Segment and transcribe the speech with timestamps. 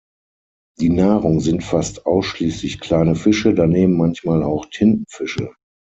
[0.79, 5.53] Die Nahrung sind fast ausschließlich kleine Fische, daneben manchmal auch Tintenfische.